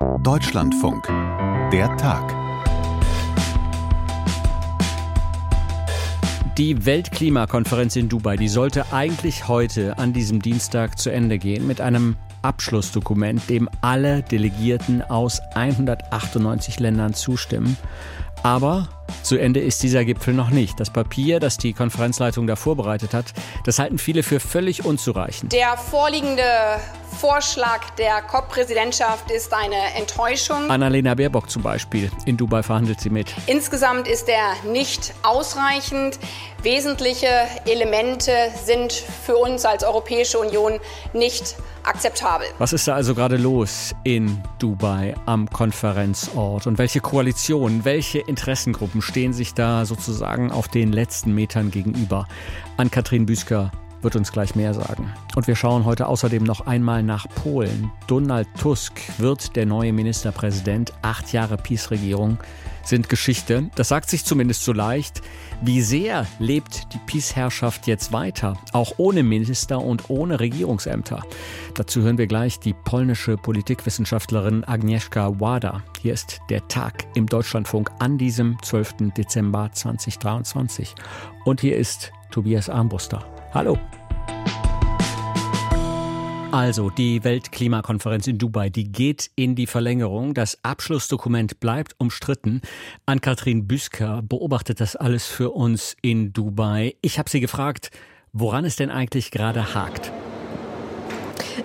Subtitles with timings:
[0.00, 1.06] Deutschlandfunk.
[1.70, 2.34] Der Tag.
[6.56, 11.82] Die Weltklimakonferenz in Dubai, die sollte eigentlich heute an diesem Dienstag zu Ende gehen mit
[11.82, 17.76] einem Abschlussdokument, dem alle Delegierten aus 198 Ländern zustimmen.
[18.42, 18.88] Aber
[19.22, 20.80] zu Ende ist dieser Gipfel noch nicht.
[20.80, 23.26] Das Papier, das die Konferenzleitung da vorbereitet hat,
[23.64, 25.52] das halten viele für völlig unzureichend.
[25.52, 26.42] Der vorliegende
[27.20, 30.70] Vorschlag der COP-Präsidentschaft ist eine Enttäuschung.
[30.70, 32.10] Annalena Baerbock zum Beispiel.
[32.24, 33.34] In Dubai verhandelt sie mit.
[33.46, 36.18] Insgesamt ist er nicht ausreichend.
[36.62, 37.26] Wesentliche
[37.64, 38.32] Elemente
[38.62, 40.78] sind für uns als Europäische Union
[41.14, 42.46] nicht akzeptabel.
[42.58, 46.66] Was ist da also gerade los in Dubai am Konferenzort?
[46.66, 52.28] Und welche Koalitionen, welche Interessengruppen stehen sich da sozusagen auf den letzten Metern gegenüber?
[52.76, 53.70] An Katrin Büsker
[54.02, 55.12] wird uns gleich mehr sagen.
[55.36, 57.90] Und wir schauen heute außerdem noch einmal nach Polen.
[58.06, 60.92] Donald Tusk wird der neue Ministerpräsident.
[61.02, 62.38] Acht Jahre Peace-Regierung
[62.84, 63.70] sind Geschichte.
[63.74, 65.22] Das sagt sich zumindest so leicht.
[65.62, 71.22] Wie sehr lebt die Peace-Herrschaft jetzt weiter, auch ohne Minister und ohne Regierungsämter?
[71.74, 75.82] Dazu hören wir gleich die polnische Politikwissenschaftlerin Agnieszka Wada.
[76.00, 79.12] Hier ist der Tag im Deutschlandfunk an diesem 12.
[79.16, 80.94] Dezember 2023.
[81.44, 83.39] Und hier ist Tobias Armbruster.
[83.52, 83.76] Hallo.
[86.52, 90.34] Also, die Weltklimakonferenz in Dubai, die geht in die Verlängerung.
[90.34, 92.60] Das Abschlussdokument bleibt umstritten.
[93.06, 96.94] Ann-Kathrin Büsker beobachtet das alles für uns in Dubai.
[97.02, 97.90] Ich habe sie gefragt,
[98.32, 100.12] woran es denn eigentlich gerade hakt.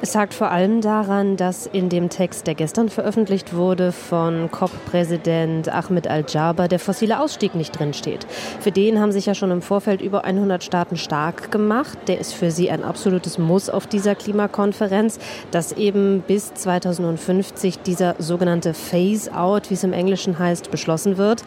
[0.02, 5.70] Es sagt vor allem daran, dass in dem Text, der gestern veröffentlicht wurde von COP-Präsident
[5.70, 8.28] Ahmed Al-Jaber, der fossile Ausstieg nicht drinsteht.
[8.60, 11.98] Für den haben sich ja schon im Vorfeld über 100 Staaten stark gemacht.
[12.08, 15.18] Der ist für sie ein absolutes Muss auf dieser Klimakonferenz,
[15.52, 21.44] dass eben bis 2050 dieser sogenannte Phase-out, wie es im Englischen heißt, beschlossen wird.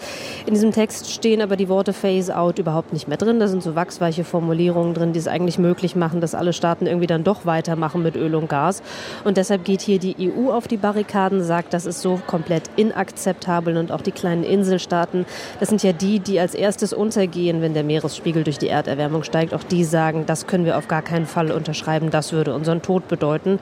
[0.46, 3.41] In diesem Text stehen aber die Worte Phase-out überhaupt nicht mehr drin.
[3.41, 7.06] Da sind so wachsweiche Formulierungen drin, die es eigentlich möglich machen, dass alle Staaten irgendwie
[7.06, 8.82] dann doch weitermachen mit Öl und Gas.
[9.25, 13.76] Und deshalb geht hier die EU auf die Barrikaden, sagt, das ist so komplett inakzeptabel.
[13.76, 15.26] Und auch die kleinen Inselstaaten,
[15.60, 19.53] das sind ja die, die als erstes untergehen, wenn der Meeresspiegel durch die Erderwärmung steigt.
[19.54, 23.09] Auch die sagen, das können wir auf gar keinen Fall unterschreiben, das würde unseren Tod
[23.09, 23.59] bedeuten.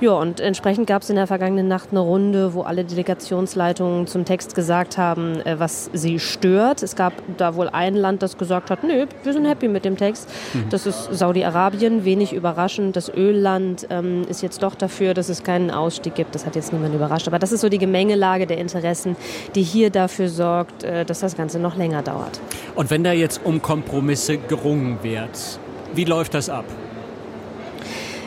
[0.00, 4.24] Ja, und entsprechend gab es in der vergangenen Nacht eine Runde, wo alle Delegationsleitungen zum
[4.24, 6.82] Text gesagt haben, äh, was sie stört.
[6.82, 9.96] Es gab da wohl ein Land, das gesagt hat, nö, wir sind happy mit dem
[9.96, 10.28] Text.
[10.54, 10.66] Mhm.
[10.70, 12.96] Das ist Saudi-Arabien, wenig überraschend.
[12.96, 16.34] Das Ölland ähm, ist jetzt doch dafür, dass es keinen Ausstieg gibt.
[16.34, 17.28] Das hat jetzt niemand überrascht.
[17.28, 19.16] Aber das ist so die Gemengelage der Interessen,
[19.54, 22.40] die hier dafür sorgt, äh, dass das Ganze noch länger dauert.
[22.74, 25.58] Und wenn da jetzt um Kompromisse gerungen wird,
[25.94, 26.64] wie läuft das ab?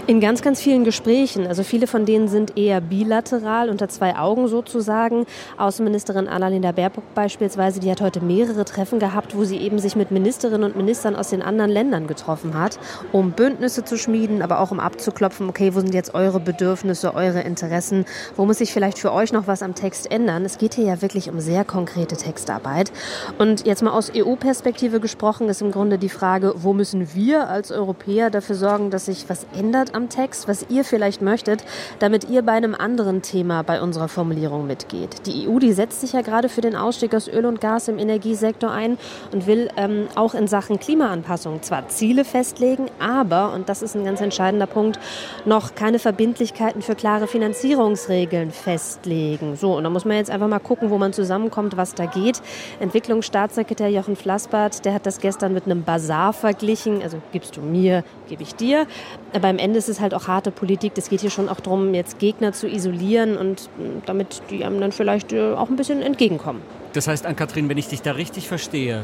[0.08, 1.46] In ganz, ganz vielen Gesprächen.
[1.46, 5.28] Also viele von denen sind eher bilateral, unter zwei Augen sozusagen.
[5.58, 10.10] Außenministerin Annalena Baerbock beispielsweise, die hat heute mehrere Treffen gehabt, wo sie eben sich mit
[10.10, 12.80] Ministerinnen und Ministern aus den anderen Ländern getroffen hat,
[13.12, 17.42] um Bündnisse zu schmieden, aber auch um abzuklopfen, okay, wo sind jetzt eure Bedürfnisse, eure
[17.42, 20.46] Interessen, wo muss sich vielleicht für euch noch was am Text ändern.
[20.46, 22.92] Es geht hier ja wirklich um sehr konkrete Textarbeit.
[23.38, 27.72] Und jetzt mal aus EU-Perspektive gesprochen ist im Grunde die Frage, wo müssen wir als
[27.72, 31.64] Europäer dafür sorgen, dass sich was ändert am Text, was ihr vielleicht möchtet,
[32.00, 35.26] damit ihr bei einem anderen Thema bei unserer Formulierung mitgeht.
[35.26, 38.00] Die EU, die setzt sich ja gerade für den Ausstieg aus Öl und Gas im
[38.00, 38.98] Energiesektor ein
[39.32, 44.06] und will ähm, auch in Sachen Klimaanpassung zwar Ziele festlegen, aber, und das ist ein
[44.06, 45.00] ganz entscheidender Punkt,
[45.46, 49.56] noch keine Verbindlichkeiten für klare Finanzierungsregeln festlegen.
[49.56, 52.42] So, und da muss man jetzt einfach mal gucken, wo man zusammenkommt, was da geht.
[52.80, 57.02] Entwicklungsstaatssekretär Jochen Flassbart, der hat das gestern mit einem Bazar verglichen.
[57.02, 58.88] Also gibst du mir, gebe ich dir.
[59.34, 60.94] Aber am Ende ist es halt auch harte Politik.
[60.96, 64.80] Es geht hier schon auch darum, jetzt Gegner zu isolieren und mm, damit die einem
[64.80, 66.62] dann vielleicht äh, auch ein bisschen entgegenkommen.
[66.94, 69.04] Das heißt, Ann-Kathrin, wenn ich dich da richtig verstehe,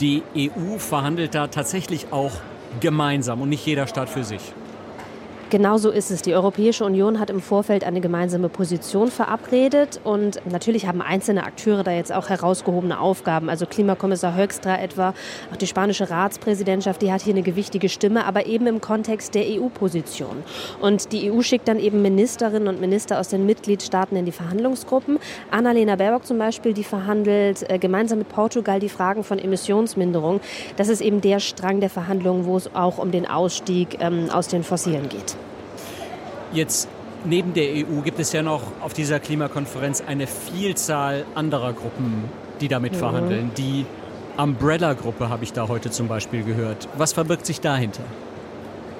[0.00, 2.32] die EU verhandelt da tatsächlich auch
[2.80, 4.42] gemeinsam und nicht jeder Staat für sich.
[5.50, 6.20] Genau so ist es.
[6.20, 11.84] Die Europäische Union hat im Vorfeld eine gemeinsame Position verabredet und natürlich haben einzelne Akteure
[11.84, 13.48] da jetzt auch herausgehobene Aufgaben.
[13.48, 15.14] Also Klimakommissar Höckstra etwa,
[15.50, 19.44] auch die spanische Ratspräsidentschaft, die hat hier eine gewichtige Stimme, aber eben im Kontext der
[19.46, 20.42] EU-Position.
[20.82, 25.18] Und die EU schickt dann eben Ministerinnen und Minister aus den Mitgliedstaaten in die Verhandlungsgruppen.
[25.50, 30.42] Annalena Baerbock zum Beispiel, die verhandelt äh, gemeinsam mit Portugal die Fragen von Emissionsminderung.
[30.76, 34.48] Das ist eben der Strang der Verhandlungen, wo es auch um den Ausstieg ähm, aus
[34.48, 35.37] den Fossilen geht.
[36.52, 36.88] Jetzt
[37.24, 42.24] neben der EU gibt es ja noch auf dieser Klimakonferenz eine Vielzahl anderer Gruppen,
[42.60, 42.96] die damit mhm.
[42.96, 43.50] verhandeln.
[43.56, 43.86] Die
[44.36, 46.88] Umbrella-Gruppe habe ich da heute zum Beispiel gehört.
[46.96, 48.04] Was verbirgt sich dahinter?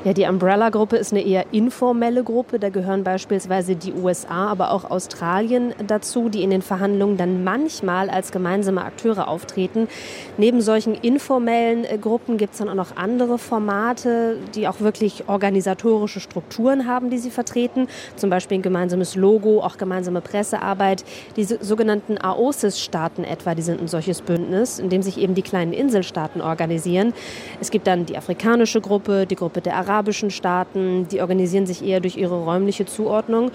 [0.04, 2.60] Ja, die Umbrella-Gruppe ist eine eher informelle Gruppe.
[2.60, 8.08] Da gehören beispielsweise die USA, aber auch Australien dazu, die in den Verhandlungen dann manchmal
[8.08, 9.88] als gemeinsame Akteure auftreten.
[10.36, 15.28] Neben solchen informellen äh, Gruppen gibt es dann auch noch andere Formate, die auch wirklich
[15.28, 17.88] organisatorische Strukturen haben, die sie vertreten.
[18.14, 21.04] Zum Beispiel ein gemeinsames Logo, auch gemeinsame Pressearbeit.
[21.36, 25.72] Die sogenannten AOSIS-Staaten etwa, die sind ein solches Bündnis, in dem sich eben die kleinen
[25.72, 27.14] Inselstaaten organisieren.
[27.60, 29.87] Es gibt dann die afrikanische Gruppe, die Gruppe der arabischen
[30.30, 33.50] Staaten, die organisieren sich eher durch ihre räumliche Zuordnung.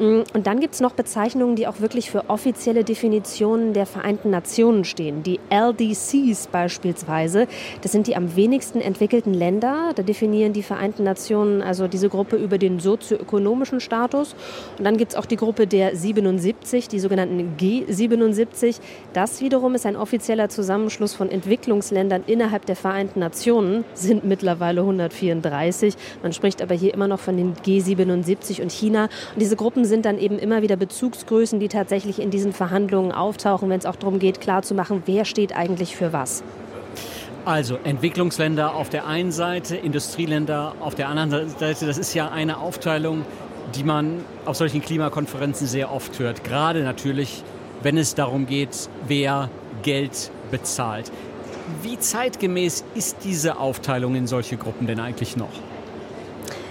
[0.00, 4.30] Mm, und dann gibt es noch Bezeichnungen, die auch wirklich für offizielle Definitionen der Vereinten
[4.30, 5.22] Nationen stehen.
[5.22, 7.46] Die LDCs beispielsweise,
[7.82, 9.92] das sind die am wenigsten entwickelten Länder.
[9.94, 14.34] Da definieren die Vereinten Nationen also diese Gruppe über den sozioökonomischen Status.
[14.78, 18.80] Und dann gibt es auch die Gruppe der 77, die sogenannten G77.
[19.12, 25.94] Das wiederum ist ein offizieller Zusammenschluss von Entwicklungsländern innerhalb der Vereinten Nationen, sind mittlerweile 134.
[26.22, 29.04] Man spricht aber hier immer noch von den G77 und China.
[29.34, 33.68] Und diese Gruppen sind dann eben immer wieder Bezugsgrößen, die tatsächlich in diesen Verhandlungen auftauchen,
[33.68, 36.42] wenn es auch darum geht, klarzumachen, wer steht eigentlich für was.
[37.44, 41.86] Also Entwicklungsländer auf der einen Seite, Industrieländer auf der anderen Seite.
[41.86, 43.24] Das ist ja eine Aufteilung,
[43.74, 46.44] die man auf solchen Klimakonferenzen sehr oft hört.
[46.44, 47.42] Gerade natürlich,
[47.82, 49.48] wenn es darum geht, wer
[49.82, 51.10] Geld bezahlt.
[51.82, 55.52] Wie zeitgemäß ist diese Aufteilung in solche Gruppen denn eigentlich noch?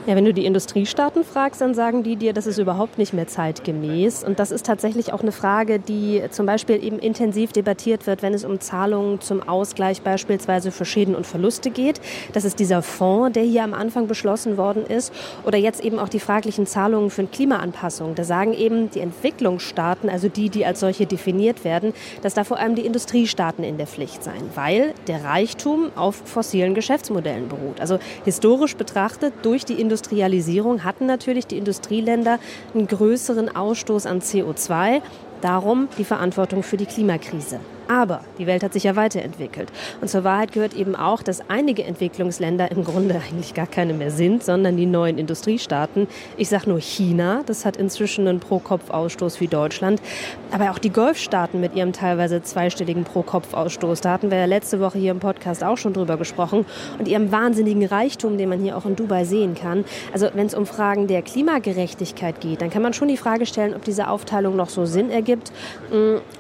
[0.07, 3.27] Ja, wenn du die Industriestaaten fragst, dann sagen die dir, das ist überhaupt nicht mehr
[3.27, 4.23] zeitgemäß.
[4.23, 8.33] Und das ist tatsächlich auch eine Frage, die zum Beispiel eben intensiv debattiert wird, wenn
[8.33, 11.99] es um Zahlungen zum Ausgleich beispielsweise für Schäden und Verluste geht.
[12.33, 15.13] Das ist dieser Fonds, der hier am Anfang beschlossen worden ist.
[15.45, 18.15] Oder jetzt eben auch die fraglichen Zahlungen für Klimaanpassung.
[18.15, 22.57] Da sagen eben die Entwicklungsstaaten, also die, die als solche definiert werden, dass da vor
[22.57, 27.81] allem die Industriestaaten in der Pflicht seien, weil der Reichtum auf fossilen Geschäftsmodellen beruht.
[27.81, 32.38] Also historisch betrachtet durch die Industrie Industrialisierung hatten natürlich die Industrieländer
[32.75, 35.01] einen größeren Ausstoß an CO2.
[35.41, 37.59] Darum die Verantwortung für die Klimakrise.
[37.89, 39.71] Aber die Welt hat sich ja weiterentwickelt.
[40.00, 44.12] Und zur Wahrheit gehört eben auch, dass einige Entwicklungsländer im Grunde eigentlich gar keine mehr
[44.12, 46.07] sind, sondern die neuen Industriestaaten.
[46.38, 50.03] Ich sage nur China, das hat inzwischen einen Pro-Kopf-Ausstoß wie Deutschland.
[50.51, 54.01] Aber auch die Golfstaaten mit ihrem teilweise zweistelligen Pro-Kopf-Ausstoß.
[54.01, 56.68] Da hatten wir ja letzte Woche hier im Podcast auch schon drüber gesprochen.
[57.00, 59.83] Und ihrem wahnsinnigen Reichtum, den man hier auch in Dubai sehen kann.
[60.13, 63.74] Also wenn es um Fragen der Klimagerechtigkeit geht, dann kann man schon die Frage stellen,
[63.74, 65.28] ob diese Aufteilung noch so Sinn ergibt.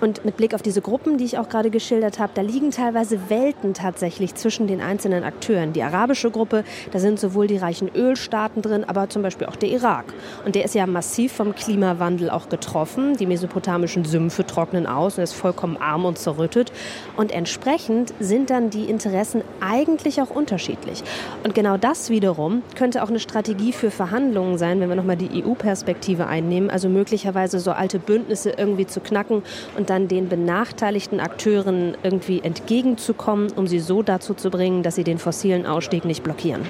[0.01, 3.29] Und mit Blick auf diese Gruppen, die ich auch gerade geschildert habe, da liegen teilweise
[3.29, 5.73] Welten tatsächlich zwischen den einzelnen Akteuren.
[5.73, 9.69] Die arabische Gruppe, da sind sowohl die reichen Ölstaaten drin, aber zum Beispiel auch der
[9.69, 10.13] Irak.
[10.45, 13.15] Und der ist ja massiv vom Klimawandel auch getroffen.
[13.17, 16.71] Die mesopotamischen Sümpfe trocknen aus und ist vollkommen arm und zerrüttet.
[17.17, 21.03] Und entsprechend sind dann die Interessen eigentlich auch unterschiedlich.
[21.43, 25.43] Und genau das wiederum könnte auch eine Strategie für Verhandlungen sein, wenn wir nochmal die
[25.43, 26.69] EU-Perspektive einnehmen.
[26.69, 28.49] Also möglicherweise so alte Bündnisse
[28.79, 29.43] irgendwie zu knacken
[29.77, 35.03] und dann den benachteiligten Akteuren irgendwie entgegenzukommen, um sie so dazu zu bringen, dass sie
[35.03, 36.61] den fossilen Ausstieg nicht blockieren.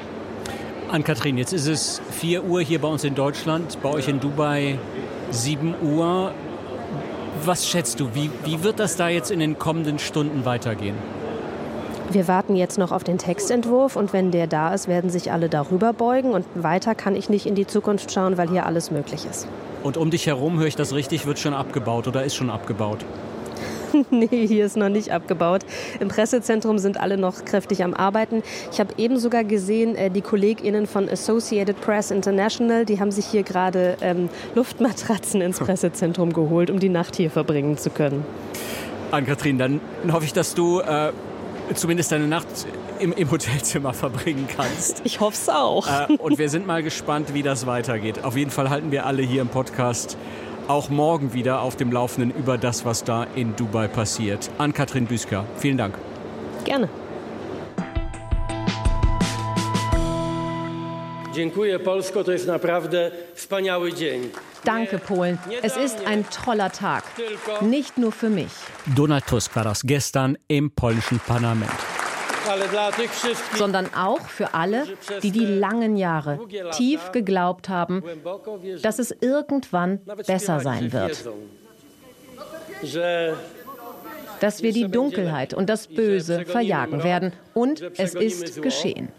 [0.91, 4.79] Ann-Kathrin, jetzt ist es 4 Uhr hier bei uns in Deutschland, bei euch in Dubai
[5.29, 6.31] 7 Uhr.
[7.45, 10.95] Was schätzt du, wie, wie wird das da jetzt in den kommenden Stunden weitergehen?
[12.11, 15.47] Wir warten jetzt noch auf den Textentwurf und wenn der da ist, werden sich alle
[15.47, 19.27] darüber beugen und weiter kann ich nicht in die Zukunft schauen, weil hier alles möglich
[19.29, 19.47] ist.
[19.83, 23.05] Und um dich herum, höre ich das richtig, wird schon abgebaut oder ist schon abgebaut?
[24.11, 25.61] nee, hier ist noch nicht abgebaut.
[25.99, 28.43] Im Pressezentrum sind alle noch kräftig am Arbeiten.
[28.71, 33.25] Ich habe eben sogar gesehen, äh, die KollegInnen von Associated Press International, die haben sich
[33.25, 38.25] hier gerade ähm, Luftmatratzen ins Pressezentrum geholt, um die Nacht hier verbringen zu können.
[39.11, 41.11] Ann-Kathrin, dann hoffe ich, dass du äh,
[41.73, 42.47] zumindest deine Nacht
[42.99, 45.01] im, im, Hotelzimmer verbringen kannst.
[45.03, 45.87] Ich hoffe es auch.
[45.87, 48.23] Äh, und wir sind mal gespannt, wie das weitergeht.
[48.23, 50.17] Auf jeden Fall halten wir alle hier im Podcast
[50.67, 54.49] auch morgen wieder auf dem Laufenden über das, was da in Dubai passiert.
[54.57, 55.95] An Katrin Büsker, vielen Dank.
[56.65, 56.87] Gerne.
[61.33, 64.29] Dziękuję Polsko, to jest naprawdę wspaniały dzień.
[64.65, 65.37] Danke, Polen.
[65.61, 67.03] Es ist ein toller Tag.
[67.61, 68.51] Nicht nur für mich.
[68.87, 71.88] Donald Tusk war das gestern im polnischen Parlament
[73.55, 74.85] sondern auch für alle,
[75.23, 76.39] die die langen Jahre
[76.71, 78.03] tief geglaubt haben,
[78.81, 81.29] dass es irgendwann besser sein wird.
[84.39, 87.33] Dass wir die Dunkelheit und das Böse verjagen werden.
[87.53, 89.09] Und es ist geschehen.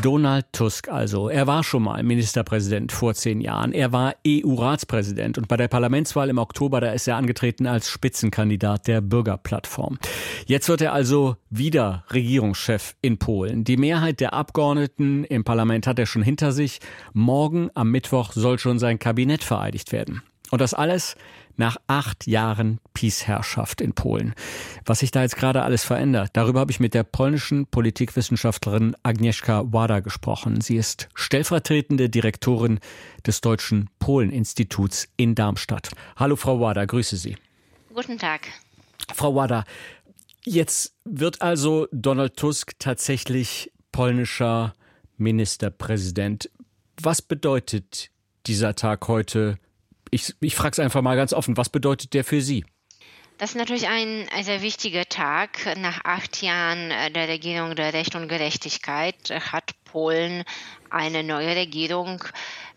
[0.00, 1.28] Donald Tusk also.
[1.28, 3.72] Er war schon mal Ministerpräsident vor zehn Jahren.
[3.72, 8.86] Er war EU-Ratspräsident und bei der Parlamentswahl im Oktober, da ist er angetreten als Spitzenkandidat
[8.86, 9.98] der Bürgerplattform.
[10.46, 13.64] Jetzt wird er also wieder Regierungschef in Polen.
[13.64, 16.80] Die Mehrheit der Abgeordneten im Parlament hat er schon hinter sich.
[17.12, 20.22] Morgen am Mittwoch soll schon sein Kabinett vereidigt werden.
[20.50, 21.16] Und das alles
[21.56, 24.34] nach acht Jahren Peace-Herrschaft in Polen.
[24.84, 29.64] Was sich da jetzt gerade alles verändert, darüber habe ich mit der polnischen Politikwissenschaftlerin Agnieszka
[29.72, 30.60] Wada gesprochen.
[30.60, 32.80] Sie ist stellvertretende Direktorin
[33.26, 35.90] des Deutschen Polen-Instituts in Darmstadt.
[36.16, 37.36] Hallo Frau Wada, grüße Sie.
[37.94, 38.48] Guten Tag.
[39.14, 39.64] Frau Wada,
[40.44, 44.72] jetzt wird also Donald Tusk tatsächlich polnischer
[45.18, 46.50] Ministerpräsident.
[47.00, 48.10] Was bedeutet
[48.46, 49.58] dieser Tag heute
[50.12, 52.64] ich, ich frage es einfach mal ganz offen, was bedeutet der für Sie?
[53.38, 55.76] Das ist natürlich ein, ein, sehr wichtiger Tag.
[55.76, 60.44] Nach acht Jahren äh, der Regierung der Recht und Gerechtigkeit hat Polen
[60.90, 62.22] eine neue Regierung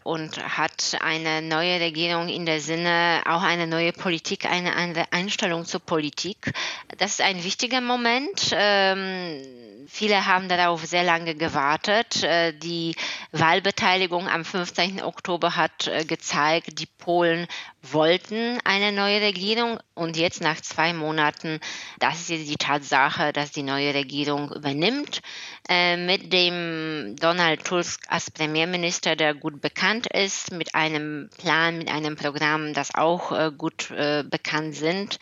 [0.05, 5.65] und hat eine neue Regierung in der Sinne auch eine neue Politik, eine andere Einstellung
[5.65, 6.53] zur Politik.
[6.99, 8.51] Das ist ein wichtiger Moment.
[8.51, 9.41] Ähm,
[9.87, 12.23] Viele haben darauf sehr lange gewartet.
[12.23, 12.95] Äh, die
[13.31, 15.01] Wahlbeteiligung am 15.
[15.01, 17.47] Oktober hat äh, gezeigt, die Polen
[17.81, 21.59] wollten eine neue Regierung und jetzt nach zwei Monaten,
[21.99, 25.21] das ist die Tatsache, dass die neue Regierung übernimmt.
[25.69, 31.89] Äh, mit dem Donald Tusk als Premierminister, der gut bekannt ist, mit einem Plan, mit
[31.89, 35.19] einem Programm, das auch gut bekannt sind,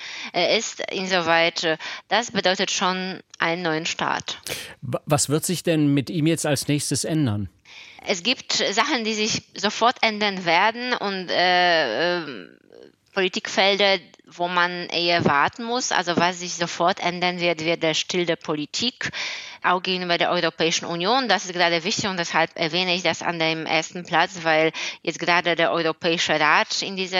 [0.57, 0.81] ist.
[0.91, 1.77] Insoweit,
[2.07, 4.39] das bedeutet schon einen neuen Start.
[4.81, 7.49] Was wird sich denn mit ihm jetzt als nächstes ändern?
[8.05, 12.25] Es gibt Sachen, die sich sofort ändern werden und äh, äh,
[13.13, 15.91] Politikfelder, wo man eher warten muss.
[15.91, 19.11] Also was sich sofort ändern wird, wird der Stil der Politik
[19.63, 21.27] auch gegenüber der Europäischen Union.
[21.29, 25.19] Das ist gerade wichtig und deshalb erwähne ich das an dem ersten Platz, weil jetzt
[25.19, 27.17] gerade der Europäische Rat in dieser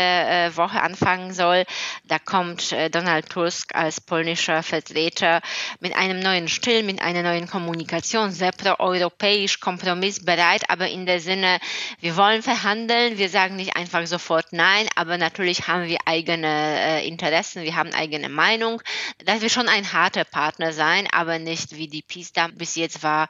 [0.47, 1.63] äh, Woche anfangen soll.
[2.05, 5.41] Da kommt äh, Donald Tusk als polnischer Vertreter
[5.79, 11.59] mit einem neuen Stil, mit einer neuen Kommunikation, sehr pro-europäisch, kompromissbereit, aber in der Sinne,
[11.99, 17.07] wir wollen verhandeln, wir sagen nicht einfach sofort nein, aber natürlich haben wir eigene äh,
[17.07, 18.81] Interessen, wir haben eigene Meinung.
[19.25, 23.27] Das wird schon ein harter Partner sein, aber nicht wie die da bis jetzt war.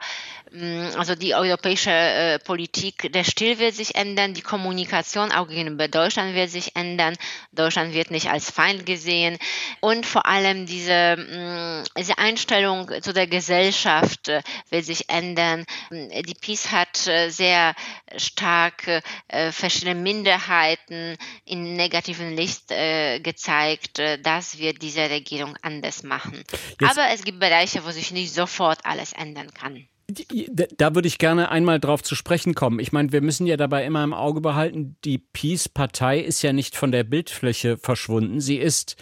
[0.52, 5.88] Mm, also die europäische äh, Politik, der Stil wird sich ändern, die Kommunikation auch gegenüber
[5.88, 7.16] Deutschland wird sich ändern.
[7.52, 9.38] Deutschland wird nicht als Feind gesehen
[9.80, 15.64] und vor allem diese, mm, diese Einstellung zu der Gesellschaft äh, wird sich ändern.
[15.90, 17.74] Mm, die PiS hat äh, sehr
[18.16, 18.86] stark
[19.28, 23.18] äh, verschiedene Minderheiten in negativen Licht äh,
[23.54, 23.98] gezeigt.
[23.98, 26.44] Äh, das wird diese Regierung anders machen.
[26.80, 29.86] Jetzt Aber es gibt Bereiche, wo sich nicht sofort alles ändern kann.
[30.76, 32.78] Da würde ich gerne einmal drauf zu sprechen kommen.
[32.78, 36.76] Ich meine, wir müssen ja dabei immer im Auge behalten, die Peace-Partei ist ja nicht
[36.76, 38.38] von der Bildfläche verschwunden.
[38.40, 38.96] Sie ist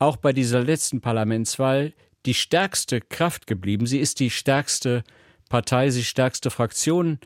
[0.00, 1.92] auch bei dieser letzten Parlamentswahl
[2.26, 3.86] die stärkste Kraft geblieben.
[3.86, 5.04] Sie ist die stärkste
[5.48, 7.20] Partei, die stärkste Fraktion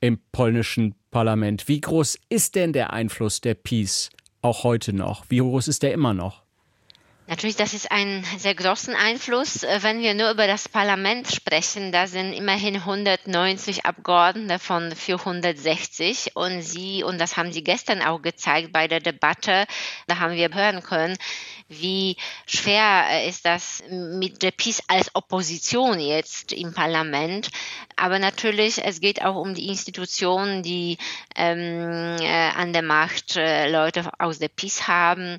[0.00, 1.66] im polnischen Parlament.
[1.66, 4.10] Wie groß ist denn der Einfluss der Peace
[4.42, 5.24] auch heute noch?
[5.28, 6.47] Wie groß ist der immer noch?
[7.28, 9.62] Natürlich, das ist ein sehr großen Einfluss.
[9.62, 16.36] Äh, wenn wir nur über das Parlament sprechen, da sind immerhin 190 Abgeordnete von 460
[16.36, 19.66] und Sie, und das haben Sie gestern auch gezeigt bei der Debatte,
[20.06, 21.18] da haben wir hören können,
[21.68, 22.16] wie
[22.46, 27.50] schwer äh, ist das mit der PiS als Opposition jetzt im Parlament.
[27.96, 30.96] Aber natürlich, es geht auch um die Institutionen, die
[31.36, 35.36] ähm, äh, an der Macht äh, Leute aus der PiS haben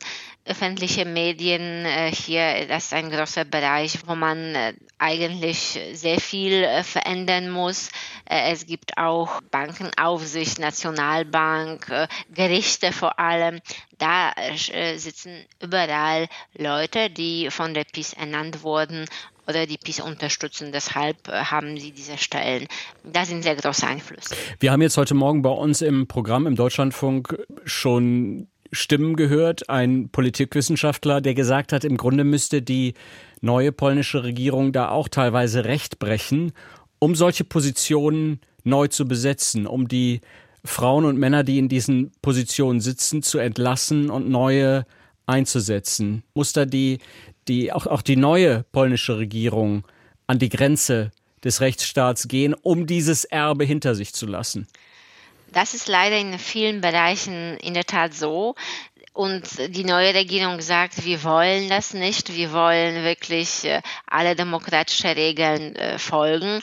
[0.50, 6.64] öffentliche Medien äh, hier, das ist ein großer Bereich, wo man äh, eigentlich sehr viel
[6.64, 7.92] äh, verändern muss.
[8.26, 11.92] Es gibt auch Bankenaufsicht, Nationalbank,
[12.34, 13.60] Gerichte vor allem.
[13.98, 14.34] Da
[14.98, 19.06] sitzen überall Leute, die von der PiS ernannt wurden
[19.48, 20.72] oder die PiS unterstützen.
[20.72, 22.68] Deshalb haben sie diese Stellen.
[23.04, 24.36] Da sind sehr große Einflüsse.
[24.60, 30.10] Wir haben jetzt heute Morgen bei uns im Programm im Deutschlandfunk schon Stimmen gehört, ein
[30.10, 32.94] Politikwissenschaftler, der gesagt hat, im Grunde müsste die
[33.42, 36.52] neue polnische Regierung da auch teilweise Recht brechen,
[37.00, 40.22] um solche Positionen neu zu besetzen, um die
[40.64, 44.86] Frauen und Männer, die in diesen Positionen sitzen, zu entlassen und neue
[45.26, 46.24] einzusetzen.
[46.34, 47.00] Muss da die,
[47.48, 49.84] die, auch, auch die neue polnische Regierung
[50.28, 51.12] an die Grenze
[51.44, 54.68] des Rechtsstaats gehen, um dieses Erbe hinter sich zu lassen?
[55.52, 58.56] Das ist leider in vielen Bereichen in der Tat so.
[59.14, 59.44] Und
[59.76, 65.76] die neue Regierung sagt, wir wollen das nicht, wir wollen wirklich äh, alle demokratischen Regeln
[65.76, 66.62] äh, folgen.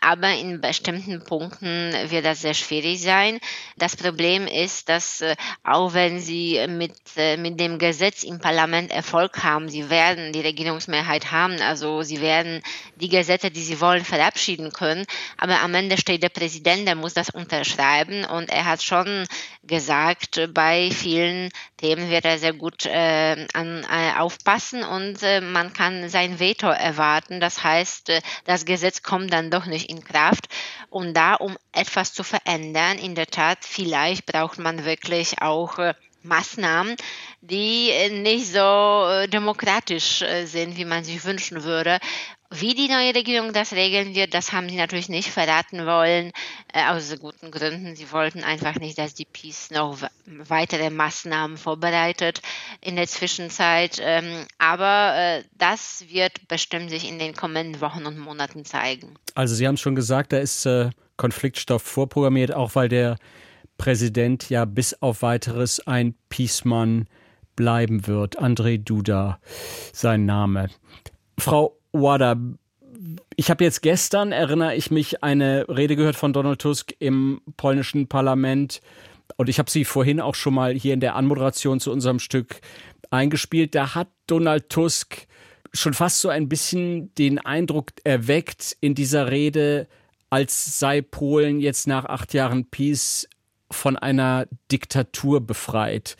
[0.00, 3.38] Aber in bestimmten Punkten wird das sehr schwierig sein.
[3.76, 8.90] Das Problem ist, dass äh, auch wenn sie mit, äh, mit dem Gesetz im Parlament
[8.90, 12.62] Erfolg haben, sie werden die Regierungsmehrheit haben, also sie werden
[12.96, 15.06] die Gesetze, die sie wollen, verabschieden können,
[15.38, 19.26] aber am Ende steht der Präsident, der muss das unterschreiben und er hat schon
[19.62, 25.72] gesagt, bei vielen Themen wird er sehr gut äh, an, äh, aufpassen und äh, man
[25.72, 27.40] kann sein Veto erwarten.
[27.40, 30.48] Das heißt, äh, das Gesetz kommt dann doch nicht in Kraft.
[30.90, 35.94] Und da, um etwas zu verändern, in der Tat, vielleicht braucht man wirklich auch äh,
[36.22, 36.96] Maßnahmen,
[37.40, 41.98] die äh, nicht so demokratisch sind, wie man sich wünschen würde.
[42.52, 46.32] Wie die neue Regierung das regeln wird, das haben sie natürlich nicht verraten wollen,
[46.72, 47.94] äh, aus guten Gründen.
[47.94, 52.42] Sie wollten einfach nicht, dass die Peace noch weitere Maßnahmen vorbereitet
[52.80, 54.00] in der Zwischenzeit.
[54.02, 59.14] Ähm, aber äh, das wird bestimmt sich in den kommenden Wochen und Monaten zeigen.
[59.36, 63.16] Also Sie haben schon gesagt, da ist äh, Konfliktstoff vorprogrammiert, auch weil der
[63.80, 67.06] Präsident ja bis auf weiteres ein Peacemann
[67.56, 68.38] bleiben wird.
[68.38, 69.40] André Duda,
[69.94, 70.68] sein Name.
[71.38, 72.36] Frau Wada,
[73.36, 78.06] ich habe jetzt gestern, erinnere ich mich, eine Rede gehört von Donald Tusk im polnischen
[78.06, 78.82] Parlament.
[79.38, 82.60] Und ich habe sie vorhin auch schon mal hier in der Anmoderation zu unserem Stück
[83.08, 83.74] eingespielt.
[83.74, 85.26] Da hat Donald Tusk
[85.72, 89.88] schon fast so ein bisschen den Eindruck erweckt in dieser Rede,
[90.28, 93.26] als sei Polen jetzt nach acht Jahren Peace
[93.70, 96.16] von einer Diktatur befreit.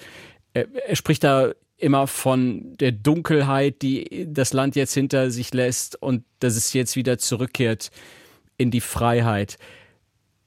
[0.52, 0.66] Er,
[0.96, 6.56] spricht da immer von der Dunkelheit, die das Land jetzt hinter sich lässt und dass
[6.56, 7.90] es jetzt wieder zurückkehrt
[8.56, 9.58] in die Freiheit.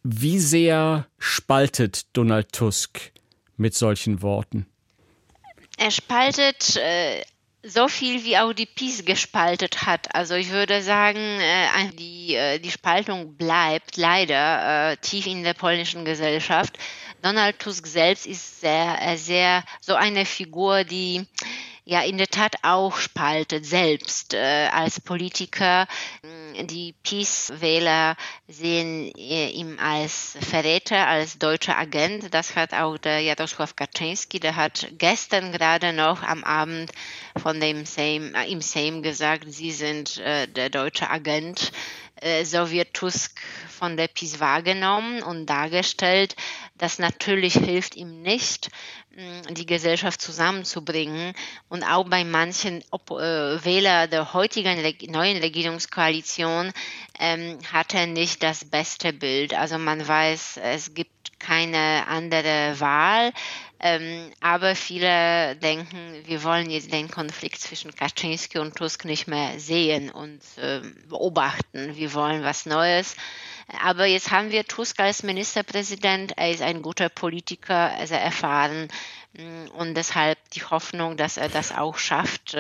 [0.04, 3.12] Wie sehr spaltet Donald Tusk
[3.58, 4.68] mit solchen Worten?
[5.78, 7.22] Er spaltet äh,
[7.63, 10.13] so viel, wie auch die Peace gespaltet hat.
[10.13, 15.53] Also ich würde sagen, äh, die, äh, die Spaltung bleibt leider äh, tief in der
[15.53, 16.77] polnischen Gesellschaft.
[17.22, 21.25] Donald Tusk selbst ist sehr, sehr so eine Figur, die
[21.86, 25.88] ja in der Tat auch spaltet, selbst äh, als Politiker.
[26.62, 28.16] Die Peace-Wähler
[28.48, 32.34] sehen äh, ihn als Verräter, als deutscher Agent.
[32.34, 36.92] Das hat auch der Jarosław Kaczynski, der hat gestern gerade noch am Abend
[37.42, 41.72] von dem Sejm, äh, im Sejm gesagt, sie sind äh, der deutsche Agent.
[42.24, 46.36] Äh, so wird Tusk von der PiS wahrgenommen und dargestellt.
[46.84, 48.69] Das natürlich hilft ihm nicht,
[49.52, 51.34] die Gesellschaft zusammenzubringen.
[51.69, 56.74] Und auch bei manchen Op äh, Wähler der heutigen Reg neuen Regierungskoalition
[57.22, 59.54] ähm, hat er nicht das beste Bild.
[59.54, 63.32] Also man weiß, es gibt keine andere Wahl.
[63.80, 69.58] Ähm, aber viele denken, wir wollen jetzt den Konflikt zwischen Kaczynski und Tusk nicht mehr
[69.58, 71.96] sehen und äh, beobachten.
[71.96, 73.15] Wir wollen was Neues.
[73.82, 76.34] Aber jetzt haben wir Tusk als Ministerpräsident.
[76.38, 78.89] Er ist ein guter Politiker, sehr erfahren
[79.34, 82.56] mm, und deshalb die Hoffnung, dass er das auch schafft.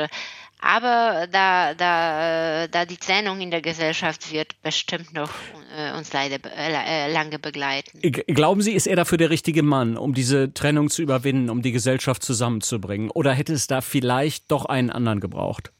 [0.65, 5.29] Aber da, da, da die Trennung in der Gesellschaft wird bestimmt noch
[5.77, 7.99] äh, uns leider äh, lange begleiten.
[8.27, 11.73] Glauben Sie, ist er dafür der richtige Mann, um diese Trennung zu überwinden, um die
[11.73, 13.11] Gesellschaft zusammenzubringen?
[13.11, 15.73] Oder hätte es da vielleicht doch einen anderen gebraucht?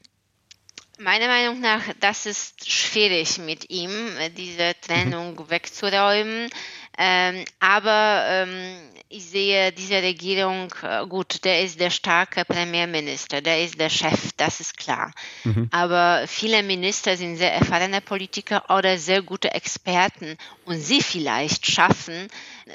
[0.98, 3.90] Meiner Meinung nach, das ist schwierig mit ihm,
[4.36, 5.50] diese Trennung mhm.
[5.50, 6.48] wegzuräumen.
[6.96, 8.76] Ähm, aber ähm,
[9.08, 14.30] ich sehe diese Regierung, äh, gut, der ist der starke Premierminister, der ist der Chef,
[14.36, 15.12] das ist klar.
[15.44, 15.68] Mhm.
[15.70, 22.28] Aber viele Minister sind sehr erfahrene Politiker oder sehr gute Experten und sie vielleicht schaffen,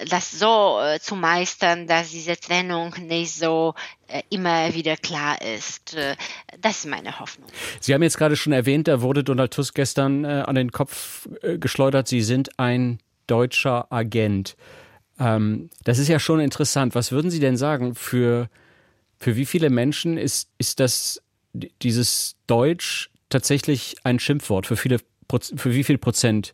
[0.10, 3.73] das so äh, zu meistern, dass diese Trennung nicht so
[4.08, 5.95] äh, immer wieder klar ist.
[5.95, 6.15] Äh,
[6.60, 7.47] das ist meine Hoffnung.
[7.79, 11.27] Sie haben jetzt gerade schon erwähnt, da wurde Donald Tusk gestern äh, an den Kopf
[11.41, 14.55] geschleudert, Sie sind ein deutscher Agent.
[15.19, 16.95] Ähm, das ist ja schon interessant.
[16.95, 18.49] Was würden Sie denn sagen, für,
[19.19, 21.21] für wie viele Menschen ist, ist das,
[21.81, 24.67] dieses Deutsch tatsächlich ein Schimpfwort?
[24.67, 26.53] Für, viele, für wie viel Prozent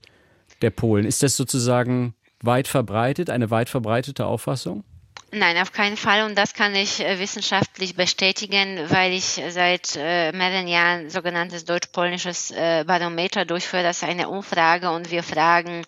[0.62, 1.06] der Polen?
[1.06, 4.84] Ist das sozusagen weit verbreitet, eine weit verbreitete Auffassung?
[5.32, 6.26] Nein, auf keinen Fall.
[6.26, 12.52] Und das kann ich äh, wissenschaftlich bestätigen, weil ich seit äh, mehreren Jahren sogenanntes deutsch-polnisches
[12.52, 13.84] äh, Barometer durchführe.
[13.84, 15.84] Das ist eine Umfrage und wir fragen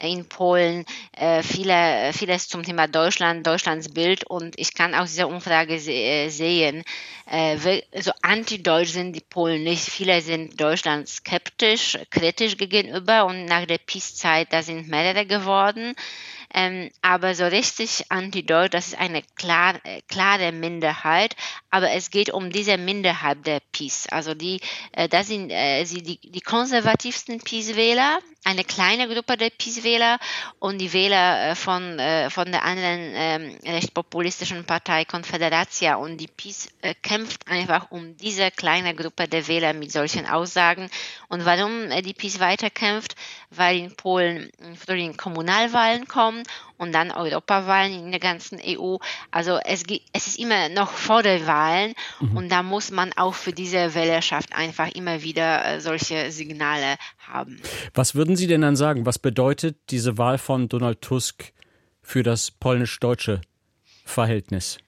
[0.00, 5.28] in Polen äh, viele, vieles zum Thema Deutschland, Deutschlands Bild und ich kann aus dieser
[5.28, 6.84] Umfrage se äh, sehen,
[7.30, 7.56] äh,
[8.00, 9.82] so anti-deutsch sind die Polen nicht.
[9.82, 15.94] Viele sind Deutschland skeptisch, kritisch gegenüber und nach der Peace-Zeit, da sind mehrere geworden.
[16.54, 21.34] Ähm, aber so richtig antideutsch, das ist eine klar, äh, klare Minderheit.
[21.70, 24.06] Aber es geht um diese Minderheit der PiS.
[24.10, 24.60] Also die,
[24.92, 30.20] äh, das sind äh, die, die konservativsten PiS-Wähler, eine kleine Gruppe der PiS-Wähler
[30.60, 35.96] und die Wähler äh, von, äh, von der anderen ähm, rechtspopulistischen Partei Confederatia.
[35.96, 40.88] Und die PiS äh, kämpft einfach um diese kleine Gruppe der Wähler mit solchen Aussagen.
[41.28, 43.16] Und warum die PiS weiterkämpft?
[43.50, 46.44] Weil in Polen im Frühling Kommunalwahlen kommen
[46.78, 48.96] und dann Europawahlen in der ganzen EU.
[49.30, 52.36] Also es, es ist immer noch vor den Wahlen mhm.
[52.36, 57.60] und da muss man auch für diese Wählerschaft einfach immer wieder solche Signale haben.
[57.94, 59.06] Was würden Sie denn dann sagen?
[59.06, 61.52] Was bedeutet diese Wahl von Donald Tusk
[62.02, 63.40] für das polnisch-deutsche
[64.04, 64.78] Verhältnis?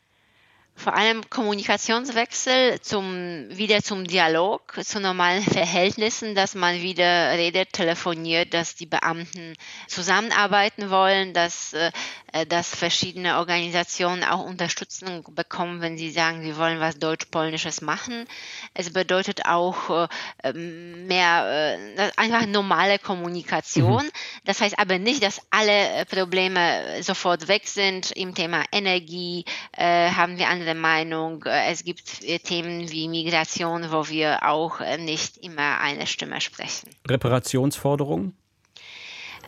[0.78, 8.54] Vor allem Kommunikationswechsel zum, wieder zum Dialog, zu normalen Verhältnissen, dass man wieder redet, telefoniert,
[8.54, 9.54] dass die Beamten
[9.88, 11.90] zusammenarbeiten wollen, dass, äh,
[12.46, 18.26] dass verschiedene Organisationen auch Unterstützung bekommen, wenn sie sagen, sie wollen was Deutsch-Polnisches machen.
[18.72, 20.08] Es bedeutet auch
[20.44, 24.04] äh, mehr, äh, einfach normale Kommunikation.
[24.04, 24.10] Mhm.
[24.44, 28.12] Das heißt aber nicht, dass alle Probleme sofort weg sind.
[28.12, 29.44] Im Thema Energie
[29.76, 31.42] haben wir andere andere Meinung.
[31.44, 36.40] Äh, es gibt äh, Themen wie Migration, wo wir auch äh, nicht immer eine Stimme
[36.40, 36.90] sprechen.
[37.08, 38.36] Reparationsforderungen?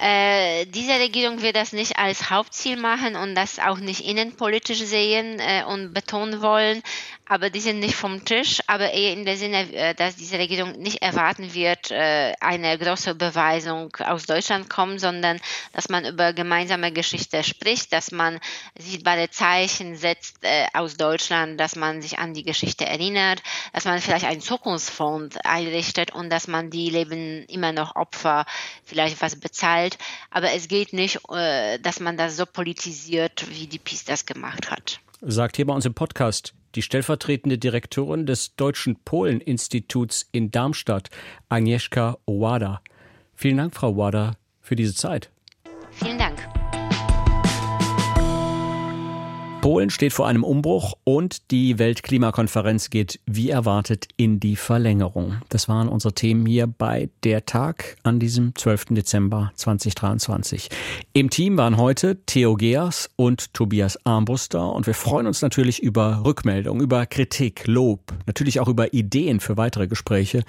[0.00, 5.38] Äh, diese Regierung wird das nicht als Hauptziel machen und das auch nicht innenpolitisch sehen
[5.40, 6.82] äh, und betonen wollen
[7.30, 10.72] aber die sind nicht vom Tisch, aber eher in der Sinne, äh, dass diese Regierung
[10.72, 15.38] nicht erwarten wird, äh, eine große Beweisung aus Deutschland kommt, sondern
[15.72, 18.40] dass man über gemeinsame Geschichte spricht, dass man
[18.76, 24.00] sichtbare Zeichen setzt äh, aus Deutschland, dass man sich an die Geschichte erinnert, dass man
[24.00, 28.44] vielleicht einen Zukunftsfonds einrichtet und dass man die leben immer noch Opfer
[28.84, 29.89] vielleicht was bezahlt.
[30.31, 35.00] Aber es geht nicht, dass man das so politisiert, wie die PiS das gemacht hat.
[35.20, 41.11] Sagt hier bei uns im Podcast die stellvertretende Direktorin des Deutschen Polen-Instituts in Darmstadt,
[41.48, 42.81] Agnieszka Owada.
[43.35, 45.31] Vielen Dank, Frau Owada, für diese Zeit.
[49.70, 55.37] Polen steht vor einem Umbruch und die Weltklimakonferenz geht wie erwartet in die Verlängerung.
[55.48, 58.87] Das waren unsere Themen hier bei Der Tag an diesem 12.
[58.87, 60.70] Dezember 2023.
[61.12, 66.24] Im Team waren heute Theo Geers und Tobias Armbuster und wir freuen uns natürlich über
[66.24, 70.42] Rückmeldung, über Kritik, Lob, natürlich auch über Ideen für weitere Gespräche.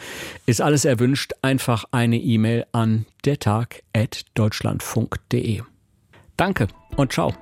[0.48, 5.62] Ist alles erwünscht, einfach eine E-Mail an dertag.deutschlandfunk.de.
[6.38, 7.36] Danke und ciao.